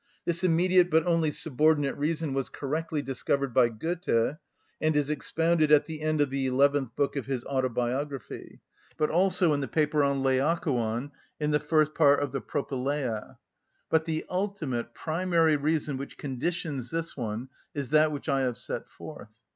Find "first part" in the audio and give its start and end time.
11.59-12.19